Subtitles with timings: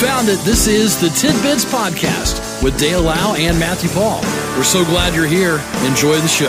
[0.00, 0.38] found it.
[0.46, 4.22] This is the Tidbits Podcast with Dale Lau and Matthew Paul.
[4.56, 5.60] We're so glad you're here.
[5.84, 6.48] Enjoy the show.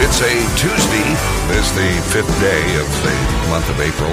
[0.00, 1.04] It's a Tuesday.
[1.52, 4.08] It's the fifth day of the month of April.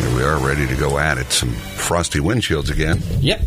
[0.00, 1.30] Here we are ready to go at it.
[1.30, 3.02] Some frosty windshields again.
[3.20, 3.42] Yep.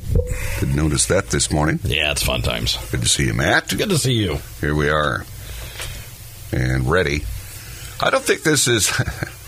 [0.59, 1.79] Didn't notice that this morning.
[1.83, 2.77] Yeah, it's fun times.
[2.91, 3.75] Good to see you, Matt.
[3.75, 4.37] Good to see you.
[4.61, 5.25] Here we are.
[6.51, 7.23] And ready.
[7.99, 8.89] I don't think this is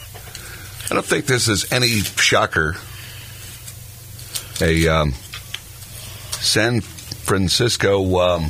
[0.91, 2.76] I don't think this is any shocker.
[4.59, 5.14] A um,
[6.34, 8.50] San Francisco um,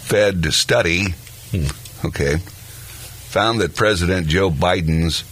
[0.00, 1.14] Fed study,
[2.04, 5.22] okay, found that President Joe Biden's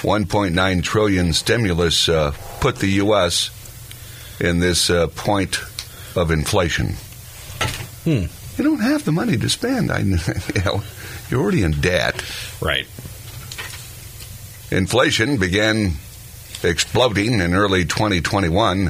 [0.00, 3.50] 1.9 trillion stimulus uh, put the U.S.
[4.40, 5.60] in this uh, point
[6.16, 6.94] of inflation.
[8.06, 9.92] You don't have the money to spend.
[9.92, 9.98] I,
[10.54, 10.82] you know,
[11.28, 12.24] you're already in debt.
[12.62, 12.86] Right.
[14.70, 15.92] Inflation began
[16.62, 18.88] exploding in early 2021,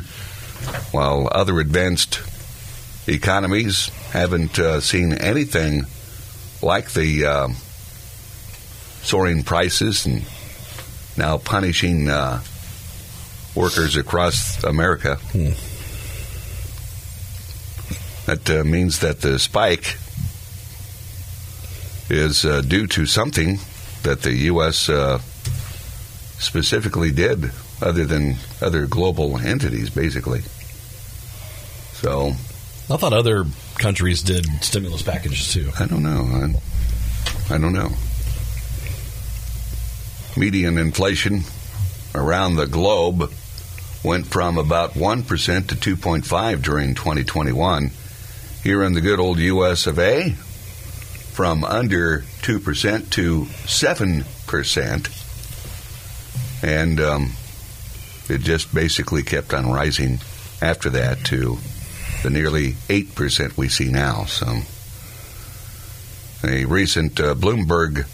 [0.90, 2.20] while other advanced
[3.06, 5.84] economies haven't uh, seen anything
[6.62, 7.48] like the uh,
[9.02, 10.24] soaring prices and
[11.16, 12.42] now punishing uh,
[13.54, 15.18] workers across America.
[18.26, 19.96] That uh, means that the spike
[22.10, 23.60] is uh, due to something
[24.02, 24.88] that the U.S.
[26.38, 27.50] Specifically did,
[27.82, 30.40] other than other global entities, basically.
[31.94, 32.32] So
[32.90, 33.44] I thought other
[33.78, 35.70] countries did stimulus packages too.
[35.78, 36.24] I don't know.
[36.32, 37.90] I, I don't know.
[40.36, 41.42] Median inflation
[42.14, 43.32] around the globe
[44.04, 45.26] went from about 1%
[45.66, 47.90] to 2.5 during 2021.
[48.62, 55.17] Here in the good old US of A, from under 2% to 7%.
[56.62, 57.32] And um,
[58.28, 60.18] it just basically kept on rising
[60.60, 61.58] after that to
[62.22, 64.24] the nearly 8% we see now.
[64.24, 64.46] So
[66.44, 68.06] a recent uh, Bloomberg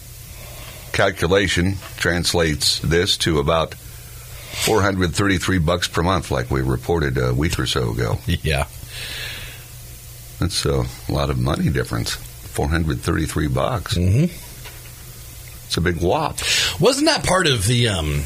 [0.93, 7.65] calculation translates this to about 433 bucks per month, like we reported a week or
[7.65, 8.19] so ago.
[8.27, 8.67] Yeah.
[10.39, 12.13] That's a lot of money difference.
[12.13, 13.93] 433 bucks.
[13.97, 14.23] Mm-hmm.
[15.65, 16.37] It's a big whop.
[16.79, 17.87] Wasn't that part of the?
[17.87, 18.23] um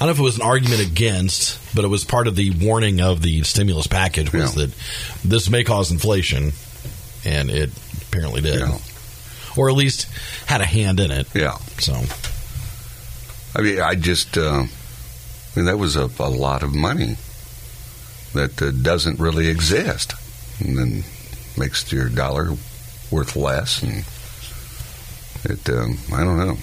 [0.00, 3.00] don't know if it was an argument against, but it was part of the warning
[3.00, 4.64] of the stimulus package was Yeah.
[4.66, 4.74] that
[5.24, 6.52] this may cause inflation,
[7.24, 7.70] and it
[8.08, 8.78] apparently did, Yeah.
[9.56, 10.06] or at least
[10.46, 11.26] had a hand in it.
[11.34, 11.56] Yeah.
[11.78, 12.02] So
[13.54, 14.68] I mean, I just, uh, I
[15.56, 17.16] mean, that was a, a lot of money
[18.32, 20.14] that uh, doesn't really exist,
[20.60, 21.04] and then
[21.56, 22.56] makes your dollar
[23.10, 24.04] worth less, and
[25.44, 26.56] it, um, I don't know.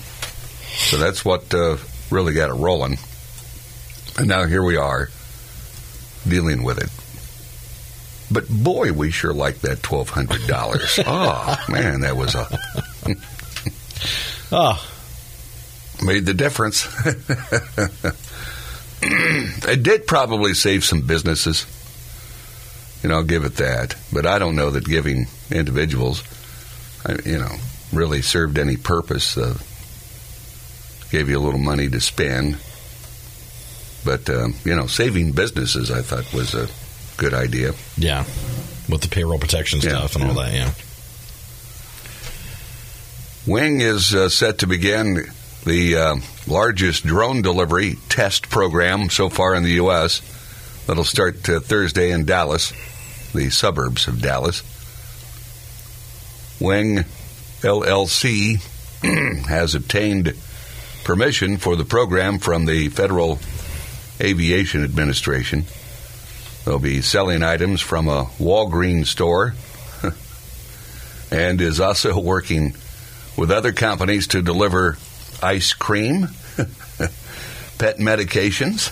[0.89, 1.75] So that's what uh,
[2.09, 2.97] really got it rolling,
[4.17, 5.09] and now here we are
[6.27, 6.89] dealing with it.
[8.33, 10.99] But boy, we sure like that twelve hundred dollars.
[11.05, 12.47] oh man, that was a
[14.51, 14.89] oh,
[16.03, 16.87] made the difference.
[19.01, 21.65] it did probably save some businesses.
[23.03, 23.95] You know, I'll give it that.
[24.11, 26.23] But I don't know that giving individuals,
[27.23, 27.55] you know,
[27.93, 29.37] really served any purpose.
[29.37, 29.57] Uh,
[31.11, 32.57] gave you a little money to spend.
[34.05, 36.67] But, um, you know, saving businesses, I thought, was a
[37.17, 37.73] good idea.
[37.97, 38.23] yeah,
[38.89, 40.53] with the payroll protection Yeah, stuff and all that.
[40.53, 40.71] Yeah.
[43.45, 45.25] Wing is uh, set to begin
[45.65, 46.15] the uh,
[46.47, 50.21] largest drone delivery test program so far in the U.S.
[50.85, 52.71] That'll start uh, Thursday in Dallas,
[53.33, 54.63] the suburbs of Dallas.
[56.59, 57.05] Wing
[57.61, 58.61] LLC
[59.47, 60.33] has obtained
[61.03, 63.39] permission for the program from the Federal
[64.21, 65.65] Aviation Administration.
[66.65, 69.53] They'll be selling items from a Walgreens store
[71.31, 72.75] and is also working
[73.37, 74.97] with other companies to deliver
[75.41, 76.23] ice cream,
[77.77, 78.91] pet medications,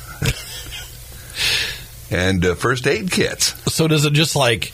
[2.12, 3.74] and uh, first aid kits.
[3.74, 4.72] So does it just like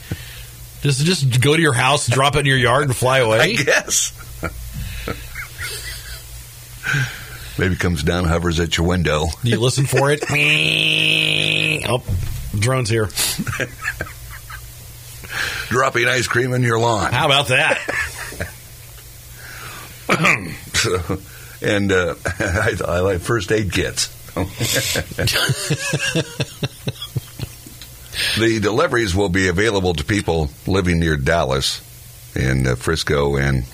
[0.82, 3.22] does it just go to your house, drop it in your yard, and fly I
[3.22, 3.56] away?
[3.56, 4.12] guess.
[7.58, 9.28] Maybe comes down, hovers at your window.
[9.44, 10.24] You listen for it?
[11.90, 12.04] oh,
[12.58, 13.10] drone's here.
[15.68, 17.12] Dropping ice cream in your lawn.
[17.12, 17.80] How about that?
[20.82, 21.22] So,
[21.62, 24.08] and uh, I, I like first aid kits.
[28.38, 31.82] the deliveries will be available to people living near Dallas,
[32.36, 33.66] in uh, Frisco, and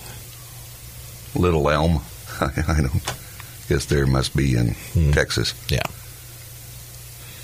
[1.33, 2.01] Little Elm.
[2.41, 3.26] I don't
[3.67, 4.75] guess there must be in
[5.13, 5.53] Texas.
[5.69, 5.83] Yeah.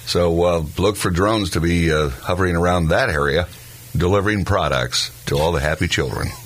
[0.06, 3.48] So uh, look for drones to be uh, hovering around that area,
[3.96, 6.28] delivering products to all the happy children.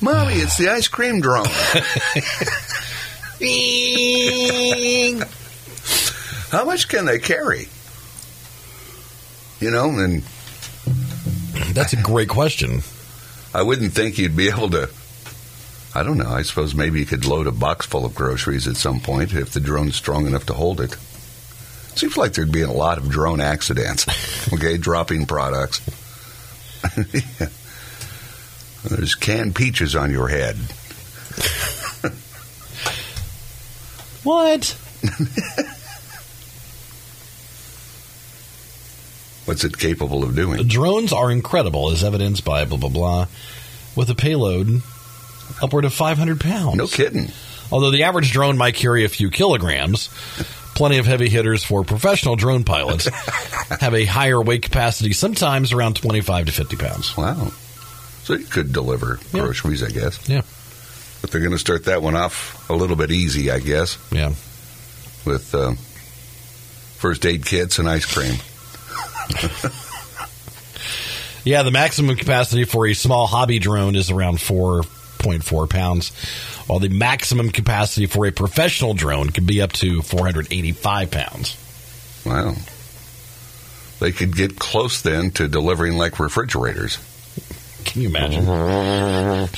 [0.00, 1.46] Mommy, it's the ice cream drone.
[6.50, 7.68] How much can they carry?
[9.60, 10.22] You know, and
[11.74, 12.82] That's a great question.
[13.54, 14.90] I wouldn't think you'd be able to.
[15.94, 16.28] I don't know.
[16.30, 19.50] I suppose maybe you could load a box full of groceries at some point if
[19.52, 20.96] the drone's strong enough to hold it.
[21.94, 24.06] Seems like there'd be a lot of drone accidents.
[24.52, 25.80] Okay, dropping products.
[28.84, 30.56] There's canned peaches on your head.
[34.24, 34.74] What?
[39.44, 40.56] What's it capable of doing?
[40.56, 43.26] The drones are incredible, as evidenced by blah blah blah,
[43.94, 44.82] with a payload
[45.62, 46.76] upward of 500 pounds.
[46.76, 47.30] No kidding.
[47.72, 50.08] Although the average drone might carry a few kilograms,
[50.74, 53.06] plenty of heavy hitters for professional drone pilots
[53.80, 57.16] have a higher weight capacity, sometimes around 25 to 50 pounds.
[57.16, 57.52] Wow.
[58.24, 59.40] So you could deliver Yeah.
[59.42, 60.28] groceries, I guess.
[60.28, 60.42] Yeah.
[61.20, 64.34] But they're going to start that one off a little bit easy, I guess, Yeah.
[65.24, 65.72] with uh,
[66.98, 68.34] first aid kits and ice cream.
[71.46, 74.40] Yeah, the maximum capacity for a small hobby drone is around
[75.24, 76.10] 4.4 pounds,
[76.66, 81.56] while the maximum capacity for a professional drone can be up to 485 pounds.
[82.26, 82.54] Wow.
[84.00, 86.98] They could get close then to delivering like refrigerators.
[87.84, 88.44] Can you imagine?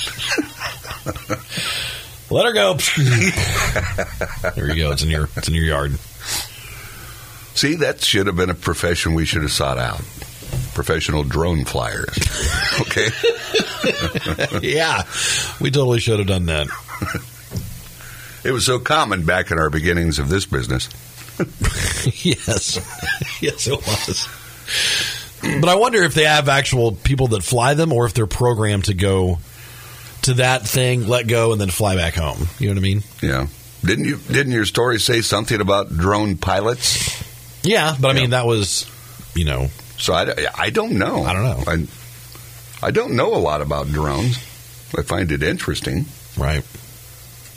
[2.28, 2.74] Let her go.
[4.56, 4.90] there you go.
[4.90, 5.92] It's in your it's in your yard.
[7.54, 10.00] See, that should have been a profession we should have sought out.
[10.76, 12.19] Professional drone flyers.
[12.82, 13.08] Okay.
[14.75, 15.02] yeah,
[15.62, 16.67] we totally should have done that.
[18.44, 20.90] it was so common back in our beginnings of this business.
[22.23, 22.76] yes,
[23.40, 24.28] yes, it was.
[25.61, 28.84] But I wonder if they have actual people that fly them, or if they're programmed
[28.87, 29.38] to go
[30.23, 32.46] to that thing, let go, and then fly back home.
[32.58, 33.02] You know what I mean?
[33.23, 33.46] Yeah.
[33.82, 34.17] Didn't you?
[34.19, 37.23] Didn't your story say something about drone pilots?
[37.64, 38.43] Yeah, but I mean Yeah.
[38.43, 38.87] that was,
[39.34, 41.22] you know, So I, I don't know.
[41.25, 41.64] I don't know.
[41.66, 44.37] I, I don't know a lot about drones.
[44.96, 46.04] I find it interesting.
[46.37, 46.62] right?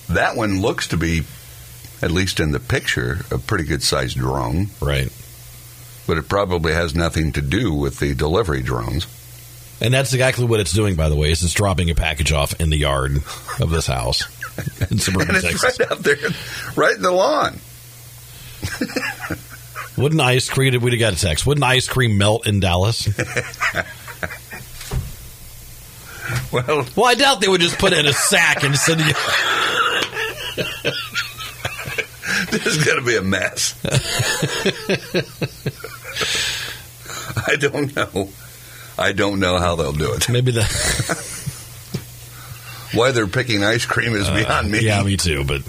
[0.09, 1.23] That one looks to be,
[2.01, 5.11] at least in the picture, a pretty good sized drone, Right.
[6.07, 9.05] but it probably has nothing to do with the delivery drones.
[9.81, 11.31] And that's exactly what it's doing, by the way.
[11.31, 13.17] Is it's dropping a package off in the yard
[13.59, 14.23] of this house
[14.91, 15.79] in suburban And it's Texas.
[15.79, 16.17] right out there,
[16.75, 17.59] right in the lawn.
[19.99, 20.79] Wouldn't ice cream?
[20.81, 21.45] We'd have got a text.
[21.45, 23.07] Wouldn't ice cream melt in Dallas?
[26.51, 29.13] Well, Well, I doubt they would just put it in a sack and send you.
[32.51, 33.75] this is going to be a mess.
[37.47, 38.29] I don't know.
[38.97, 40.29] I don't know how they'll do it.
[40.29, 40.63] Maybe the
[42.93, 44.79] Why they're picking ice cream is beyond me.
[44.79, 45.43] Uh, yeah, me too.
[45.43, 45.61] But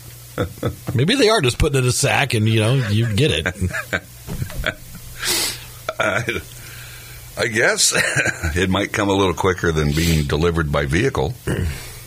[0.94, 3.46] maybe they are just putting it in a sack, and you know, you get it.
[6.00, 6.40] I,
[7.38, 7.92] I guess
[8.56, 11.34] it might come a little quicker than being delivered by vehicle,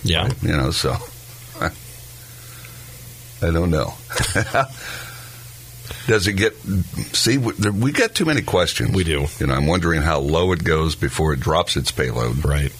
[0.03, 0.95] Yeah, you know, so
[3.41, 3.93] I don't know.
[6.07, 6.55] Does it get
[7.13, 8.93] see we we got too many questions.
[8.93, 9.25] We do.
[9.39, 12.43] You know, I'm wondering how low it goes before it drops its payload.
[12.45, 12.71] right,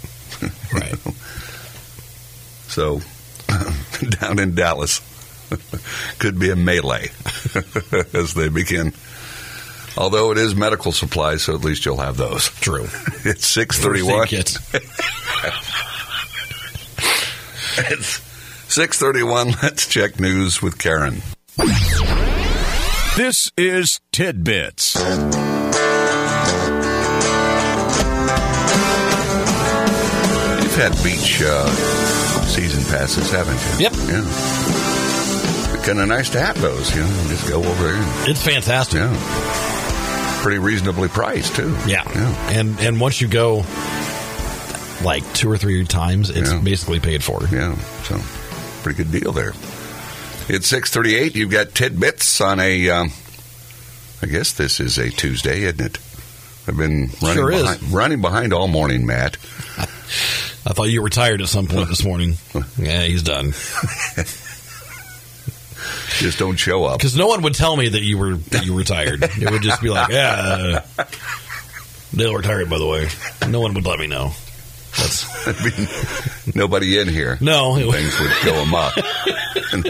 [0.73, 0.95] right.
[2.67, 3.01] So
[4.19, 5.01] down in Dallas
[6.19, 7.09] could be a melee
[8.13, 8.93] as they begin.
[9.97, 12.49] Although it is medical supplies, so at least you'll have those.
[12.59, 12.87] True.
[13.25, 14.27] It's six thirty-one.
[14.31, 14.57] It.
[17.89, 18.21] it's
[18.73, 19.53] six thirty-one.
[19.63, 21.21] Let's check news with Karen.
[23.15, 24.97] This is Tidbits.
[30.63, 31.67] You've had beach uh,
[32.47, 33.83] season passes, haven't you?
[33.83, 33.93] Yep.
[34.07, 34.23] Yeah.
[35.85, 37.25] Kind of nice to have those, you know.
[37.27, 37.95] Just go over there.
[37.95, 39.01] And, It's fantastic.
[39.01, 39.13] yeah.
[40.43, 41.71] Pretty reasonably priced, too.
[41.87, 42.03] Yeah.
[42.13, 42.49] Yeah.
[42.51, 43.63] And and once you go
[45.03, 46.59] like two or three times, it's Yeah.
[46.59, 47.41] basically paid for.
[47.51, 47.75] Yeah.
[48.03, 48.19] So,
[48.83, 49.53] pretty good deal there.
[50.49, 51.35] It's 638.
[51.35, 53.11] You've got tidbits on a, um,
[54.21, 55.97] I guess this is a Tuesday, isn't it?
[56.67, 59.37] I've been running, Sure behind, running behind all morning, Matt.
[60.65, 62.35] I thought you were retired at some point this morning.
[62.77, 63.53] Yeah, he's done.
[66.19, 66.99] Just don't show up.
[66.99, 69.23] Because no one would tell me that you were that you retired.
[69.23, 70.83] It would just be like, yeah,
[72.15, 72.69] Dale retired.
[72.69, 73.07] By the way,
[73.49, 74.31] no one would let me know.
[74.97, 75.87] That's There'd be
[76.59, 77.37] nobody in here.
[77.41, 77.75] no.
[77.75, 78.95] Things would go amok.
[79.73, 79.85] And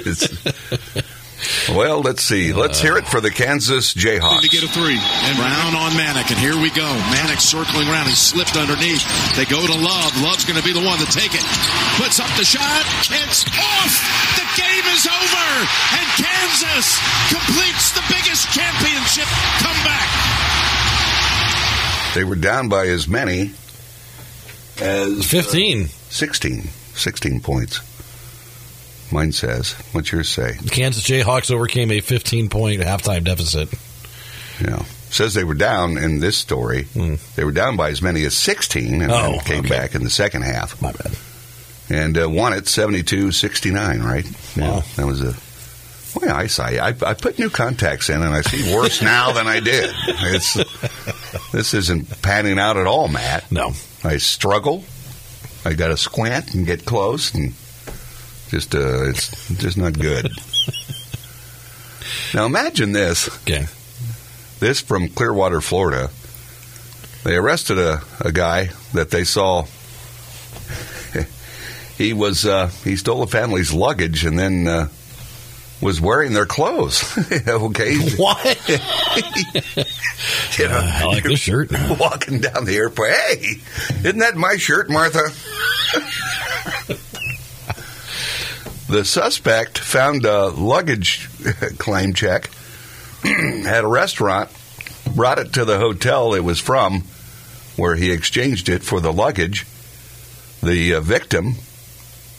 [1.76, 2.54] well, let's see.
[2.54, 4.42] Let's hear it for the Kansas Jayhawks.
[4.42, 4.52] to Jayhawks.
[4.52, 4.96] get a three.
[5.00, 6.88] And Braun on Manek, and here we go.
[7.12, 8.08] Manek circling around.
[8.08, 9.04] He slipped underneath.
[9.36, 10.12] They go to Love.
[10.24, 11.44] Love's going to be the one to take it.
[12.00, 12.84] Puts up the shot.
[13.12, 14.43] It's off.
[14.54, 15.48] The game is over.
[15.98, 19.28] And Kansas completes the biggest championship
[19.60, 20.10] comeback.
[22.16, 23.54] They were down by as many
[24.80, 25.88] as 15.
[25.88, 26.62] 16.
[26.94, 27.80] 16 points.
[29.12, 29.72] Mine says.
[29.94, 30.54] What's yours say?
[30.62, 33.70] The Kansas Jayhawks overcame a 15 point halftime deficit.
[34.62, 34.84] Yeah.
[35.10, 36.84] Says they were down in this story.
[36.84, 37.16] Hmm.
[37.36, 39.70] They were down by as many as 16 and Oh, then came okay.
[39.70, 41.12] back in the second half My bad.
[41.94, 44.26] And uh, won it 72 69, right?
[44.56, 44.72] Yeah.
[44.72, 44.84] Wow.
[44.96, 45.36] That was a.
[46.20, 46.78] Boy, eyesight.
[46.80, 49.92] I, I put new contacts in and I see worse now than I did.
[50.08, 50.54] It's,
[51.52, 53.52] this isn't panning out at all, Matt.
[53.52, 53.72] No.
[54.04, 54.84] I struggle.
[55.66, 57.54] I got to squint and get close, and
[58.50, 60.30] just uh, it's just not good.
[62.34, 63.66] now imagine this: Okay.
[64.60, 66.10] this from Clearwater, Florida.
[67.24, 69.66] They arrested a, a guy that they saw.
[71.98, 74.88] He was uh, he stole a family's luggage and then uh,
[75.82, 77.04] was wearing their clothes.
[77.48, 79.88] okay, What?
[80.58, 81.72] You know, Uh, I like this shirt.
[82.00, 83.12] walking down the airport.
[83.12, 83.56] Hey,
[84.00, 85.30] isn't that my shirt, Martha?
[88.88, 91.30] the suspect found a luggage
[91.78, 92.50] claim check
[93.26, 94.50] at a restaurant,
[95.16, 97.02] brought it to the hotel it was from,
[97.76, 99.66] where he exchanged it for the luggage.
[100.62, 101.56] The uh, victim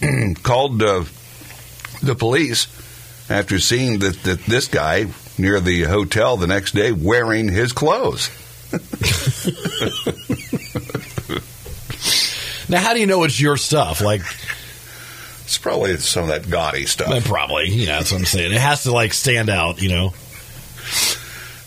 [0.42, 1.04] called uh,
[2.02, 2.66] the police
[3.30, 5.06] after seeing that, that this guy
[5.38, 8.30] near the hotel the next day wearing his clothes.
[12.66, 14.00] Now, how do you know it's your stuff?
[14.00, 14.22] Like,
[15.44, 17.24] It's probably some of that gaudy stuff.
[17.26, 17.68] probably.
[17.68, 18.52] Yeah, that's what I'm saying.
[18.52, 19.82] It has to like stand out.
[19.82, 20.14] You know,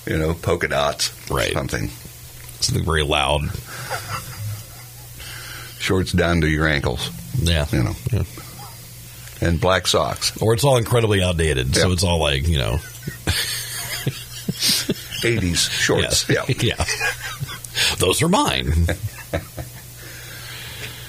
[0.08, 1.54] you know, polka dots, Right.
[1.54, 1.90] Something
[2.62, 3.42] something very loud.
[5.80, 7.66] shorts down to your ankles, Yeah.
[7.72, 8.24] you know, Yeah.
[9.42, 10.36] and black socks.
[10.42, 11.76] Or it's all incredibly outdated.
[11.76, 12.80] So it's all like you know.
[15.24, 16.28] Eighties shorts.
[16.30, 16.44] Yeah.
[16.48, 16.86] Yeah, yeah.
[17.98, 18.72] Those are mine.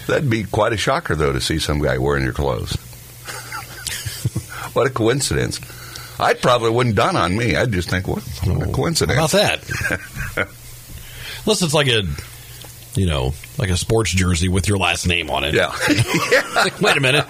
[0.06, 2.72] that'd be quite a shocker though to see some guy wearing your clothes.
[4.74, 5.60] what a coincidence!
[6.20, 7.54] I probably wouldn't done on me.
[7.54, 9.18] I'd just think, what, what a How coincidence.
[9.18, 9.60] about that?
[11.46, 12.02] Unless it's like a,
[12.94, 15.54] you know, like a sports jersey with your last name on it.
[15.54, 15.74] Yeah.
[16.54, 17.24] Like, wait a minute.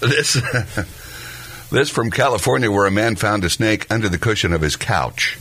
[0.00, 0.34] This
[1.70, 5.36] this from California where a man found a snake under the cushion of his couch.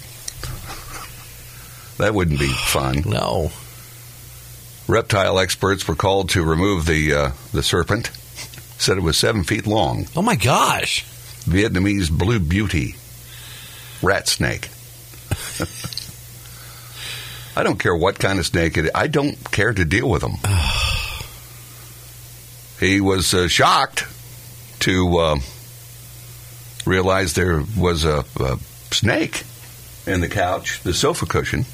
[1.98, 3.04] That wouldn't be fun.
[3.06, 3.52] No.
[4.88, 8.08] Reptile experts were called to remove the uh, the serpent.
[8.80, 10.08] Said it was seven feet long.
[10.16, 11.04] Oh my gosh.
[11.44, 12.96] Vietnamese blue beauty
[14.02, 14.70] rat snake.
[17.58, 18.92] I don't care what kind of snake it is.
[18.94, 20.34] I don't care to deal with them.
[22.80, 24.06] he was uh, shocked
[24.82, 25.40] to uh,
[26.86, 28.60] realize there was a, a
[28.92, 29.44] snake
[30.06, 31.64] in the couch, the sofa cushion.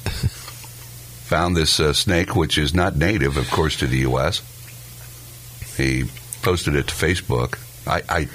[1.28, 4.40] Found this uh, snake, which is not native, of course, to the U.S.
[5.76, 6.04] He
[6.40, 7.58] posted it to Facebook.
[7.86, 8.28] I, I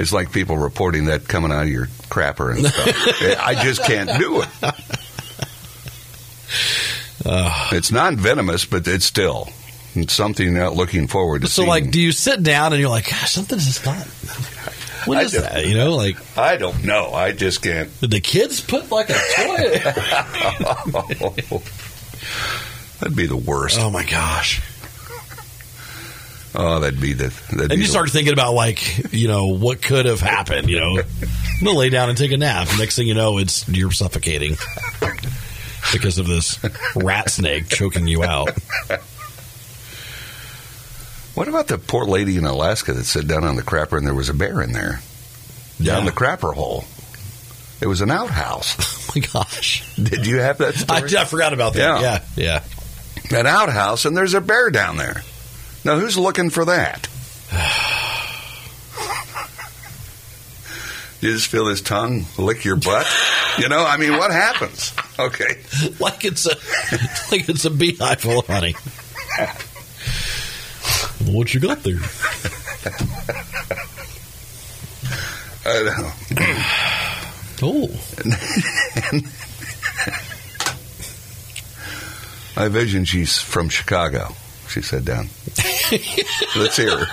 [0.00, 3.38] it's like people reporting that coming out of your crapper and stuff.
[3.40, 4.48] I just can't do it.
[7.24, 9.48] it's not venomous, but it's still
[9.94, 11.48] it's something not looking forward to.
[11.48, 11.68] So, seeing.
[11.68, 14.06] like, do you sit down and you're like, gosh, something's just not.
[15.06, 15.66] What is that?
[15.66, 17.12] You know, like, I don't know.
[17.12, 17.90] I just can't.
[18.00, 19.78] did the kids put like a toy?
[23.00, 23.80] That'd be the worst.
[23.80, 24.60] oh my gosh.
[26.52, 27.28] Oh, that'd be the.
[27.50, 30.68] That'd And be you the- start thinking about, like, you know, what could have happened,
[30.68, 30.98] you know?
[30.98, 32.66] I'm to lay down and take a nap.
[32.78, 34.56] Next thing you know, it's you're suffocating
[35.92, 36.58] because of this
[36.96, 38.50] rat snake choking you out.
[41.34, 44.14] What about the poor lady in Alaska that sat down on the crapper and there
[44.14, 45.00] was a bear in there
[45.82, 46.06] down Yeah.
[46.10, 46.84] the crapper hole?
[47.80, 48.98] It was an outhouse.
[49.10, 49.82] Oh my gosh.
[49.96, 50.98] Did you have that I.
[50.98, 52.00] I forgot about that.
[52.00, 52.22] Yeah.
[52.36, 52.62] Yeah.
[53.32, 53.38] Yeah.
[53.40, 55.22] an outhouse and there's a bear down there.
[55.84, 57.08] Now who's looking for that?
[61.20, 63.06] you just feel his tongue lick your butt.
[63.58, 64.92] You know, I mean, what happens?
[65.20, 65.58] Okay,
[66.00, 66.56] Like it's a
[67.30, 68.74] like it's a beehive full of honey.
[71.30, 71.98] What you got there?
[75.66, 76.12] I know.
[77.62, 77.90] Oh,
[82.56, 84.34] I vision she's from Chicago.
[84.70, 85.28] She said down.
[86.56, 87.06] Let's hear her.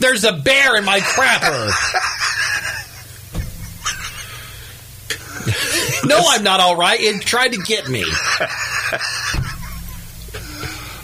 [0.00, 1.70] There's a bear in my crapper.
[6.04, 7.00] no, I'm not all right.
[7.00, 8.04] It tried to get me.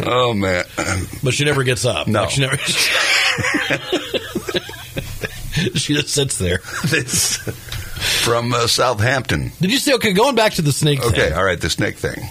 [0.03, 0.65] Oh man,
[1.23, 2.09] But she never gets up.
[2.09, 2.23] No.
[2.23, 2.57] Like, she never.
[5.77, 6.59] she just sits there.
[6.87, 7.37] this
[8.23, 9.53] from uh, Southampton.
[9.61, 10.13] Did you say okay?
[10.13, 11.13] Going back to the snake thing.
[11.13, 12.29] Okay, all right, the snake thing.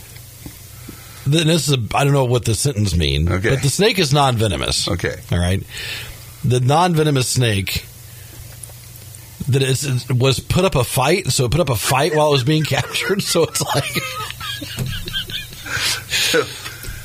[1.26, 3.32] Then this is a, I don't know what the sentence mean.
[3.32, 3.52] Okay.
[3.52, 4.90] But the snake is non-venomous.
[4.90, 5.16] Okay.
[5.32, 5.64] All right.
[6.44, 7.86] The non-venomous snake
[9.50, 11.28] that is was put up a fight.
[11.32, 13.22] So it put up a fight while it was being captured.
[13.24, 13.86] So it's like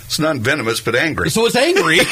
[0.07, 1.31] It's not venomous, but angry.
[1.31, 1.99] so it's angry.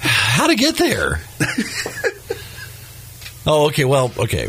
[0.00, 1.20] How to get there?
[3.46, 3.84] oh, okay.
[3.84, 4.48] Well, okay.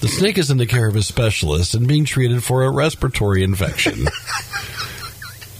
[0.00, 3.42] The snake is in the care of a specialist and being treated for a respiratory
[3.42, 4.06] infection.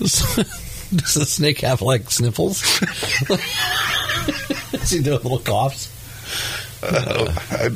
[0.94, 2.62] Does the snake have like sniffles?
[4.72, 5.90] Is he doing little coughs?
[6.82, 7.70] Uh,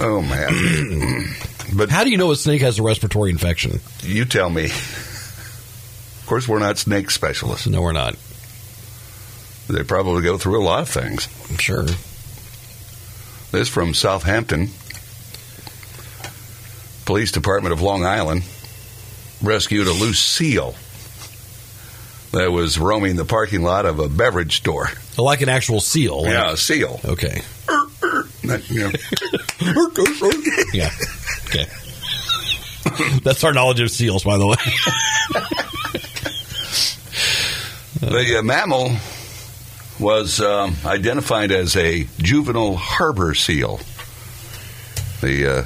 [0.00, 1.26] oh man.
[1.76, 3.80] but How do you know a snake has a respiratory infection?
[4.02, 4.66] you tell me.
[4.66, 7.66] Of course, we're not snake specialists.
[7.66, 8.16] No, we're not.
[9.68, 11.28] They probably go through a lot of things.
[11.50, 11.86] I'm sure.
[13.52, 14.68] This from Southampton.
[17.04, 18.44] Police Department of Long Island
[19.42, 20.74] rescued a loose seal
[22.32, 24.88] that was roaming the parking lot of a beverage store.
[25.18, 26.22] Like an actual seal.
[26.22, 27.00] like- Yeah, a seal.
[27.04, 27.42] Okay.
[28.44, 28.90] That, you know,
[30.74, 30.90] Yeah.
[31.46, 31.66] Okay.
[33.22, 34.56] That's our knowledge of seals, by the way.
[38.00, 38.96] the uh, mammal
[40.00, 43.80] was um, identified as a juvenile harbor seal.
[45.20, 45.62] They uh,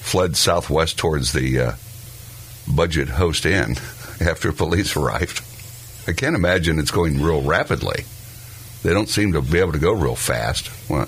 [0.00, 1.72] fled southwest towards the uh,
[2.74, 3.76] budget host inn
[4.28, 5.42] after police arrived.
[6.08, 8.04] I can't imagine it's going real rapidly.
[8.82, 10.70] They don't seem to be able to go real fast.
[10.88, 11.06] Well,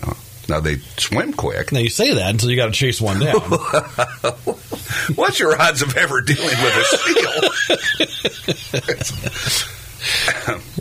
[0.49, 1.73] now they swim quick.
[1.73, 3.41] Now you say that until you got to chase one down.
[5.15, 8.53] What's your odds of ever dealing with a seal?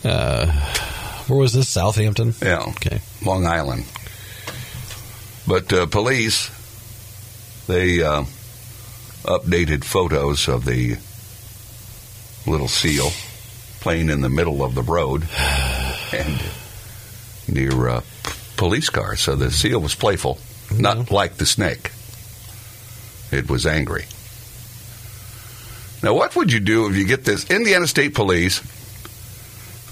[1.27, 1.69] Where was this?
[1.69, 2.33] Southampton.
[2.41, 2.99] yeah, Okay.
[3.25, 3.85] Long Island.
[5.47, 6.49] But uh, police,
[7.67, 8.25] they uh,
[9.23, 10.97] updated photos of the
[12.45, 13.09] little seal
[13.81, 15.27] playing in the middle of the road
[16.13, 16.41] and
[17.47, 19.15] near uh, p- police car.
[19.15, 20.37] So the seal was playful,
[20.71, 21.91] not like the snake.
[23.31, 24.05] It was angry.
[26.03, 27.49] Now, what would you do if you get this?
[27.49, 28.61] Indiana State Police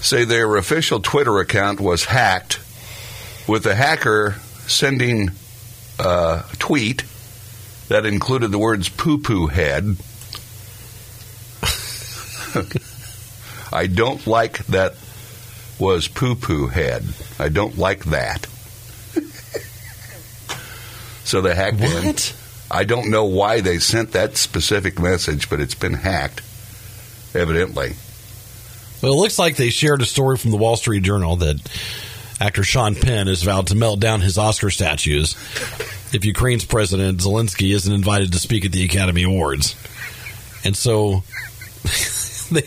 [0.00, 2.58] say their official Twitter account was hacked
[3.46, 4.36] with the hacker
[4.66, 5.30] sending
[5.98, 7.04] a tweet
[7.88, 9.96] that included the words poo poo head.
[13.72, 14.94] I don't like that
[15.78, 17.04] was poo poo head.
[17.38, 18.46] I don't like that.
[21.24, 22.06] so they hacked in.
[22.06, 22.36] What?
[22.70, 26.42] I don't know why they sent that specific message, but it's been hacked,
[27.34, 27.94] evidently.
[29.02, 31.56] Well, it looks like they shared a story from the Wall Street Journal that
[32.40, 35.34] actor Sean Penn has vowed to melt down his Oscar statues
[36.12, 39.74] if Ukraine's president Zelensky isn't invited to speak at the Academy Awards.
[40.64, 41.22] And so
[42.50, 42.60] they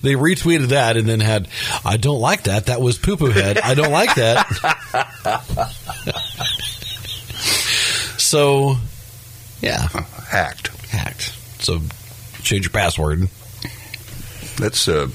[0.00, 1.48] they retweeted that and then had
[1.84, 2.66] I don't like that.
[2.66, 3.58] That was poo poo head.
[3.58, 4.46] I don't like that.
[8.18, 8.76] so
[9.60, 9.88] yeah,
[10.28, 10.68] Hacked.
[10.86, 11.32] hacked.
[11.60, 11.80] So
[12.42, 13.28] change your password.
[14.56, 15.08] That's uh,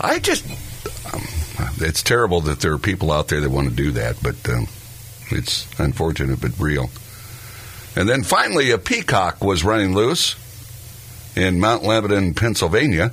[0.00, 0.44] I just
[1.14, 1.22] um,
[1.80, 4.66] it's terrible that there are people out there that want to do that, but um,
[5.30, 6.90] it's unfortunate but real.
[7.96, 10.34] And then finally, a peacock was running loose
[11.36, 13.12] in Mount Lebanon, Pennsylvania.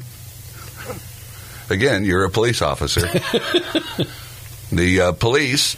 [1.72, 3.02] Again, you're a police officer.
[4.76, 5.78] the uh, police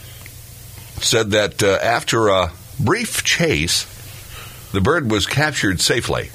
[0.99, 3.85] said that uh, after a brief chase,
[4.71, 6.29] the bird was captured safely.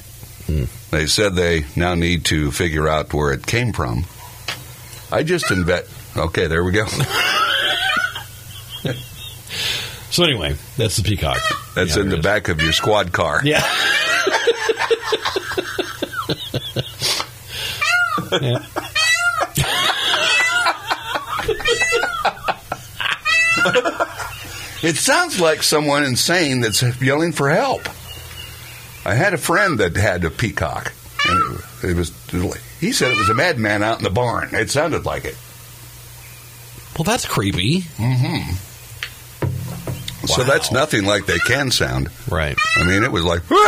[0.91, 4.05] They said they now need to figure out where it came from.
[5.11, 5.85] I just invent.
[6.17, 6.85] Okay, there we go.
[10.11, 11.37] So anyway, that's the peacock.
[11.75, 12.23] That's Yeah, in the is.
[12.23, 13.41] back of your squad car.
[13.43, 13.61] Yeah.
[18.41, 18.59] Yeah.
[24.81, 27.81] It sounds like someone insane that's yelling for help.
[29.05, 30.93] I had a friend that had a peacock,
[31.27, 32.13] and it, it was.
[32.79, 34.55] He said it was a madman out in the barn.
[34.55, 35.35] It sounded like it.
[36.97, 37.81] Well, that's creepy.
[37.81, 38.55] Mm-hmm.
[40.27, 42.07] So that's nothing like they can sound.
[42.29, 42.57] Right.
[42.77, 43.41] I mean, it was like.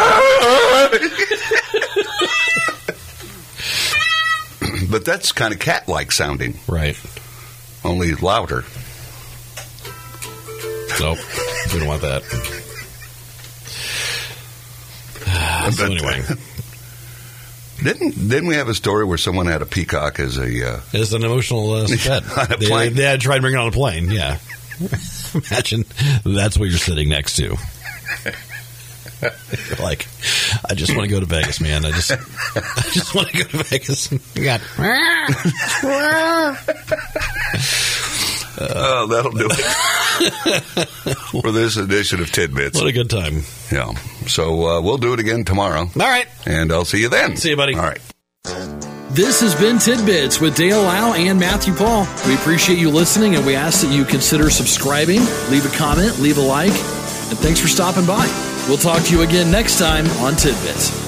[4.90, 6.98] but that's kind of cat like sounding, Right.
[7.84, 8.64] only louder.
[11.02, 11.18] Nope.
[11.74, 12.22] We don't want that.
[15.74, 16.24] so But- anyway,
[17.84, 20.44] Didn't didn't we have a story where someone had a peacock as a
[20.76, 22.24] uh, it's an emotional uh, pet.
[22.38, 22.94] On a they, plane.
[22.94, 24.12] they had to try to bring it on a plane.
[24.12, 24.38] Yeah.
[25.34, 25.86] Imagine
[26.24, 27.56] that's what you're sitting next to.
[29.22, 30.08] You're like,
[30.70, 31.84] I just want to go to Vegas, man.
[31.86, 34.12] I just, I just want to go to Vegas.
[34.12, 34.62] You got,
[38.70, 42.78] Oh, that'll do it for this edition of Tidbits.
[42.80, 43.42] what a good time.
[43.72, 43.94] Yeah.
[44.28, 46.28] So uh, we'll do it again tomorrow, All right.
[46.46, 47.36] and I'll see you then.
[47.38, 47.76] See you, buddy.
[47.76, 48.00] All right.
[49.14, 52.08] This has been Tidbits with Dale Lau and Matthew Paul.
[52.28, 55.20] We appreciate you listening and we ask that you consider subscribing,
[55.50, 58.26] leave a comment, leave a like, and thanks for stopping by.
[58.70, 61.01] We'll talk to you again next time on Tidbits.